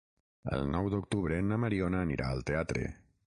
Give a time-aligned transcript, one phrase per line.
[0.57, 2.89] El nou d'octubre na Mariona anirà al teatre.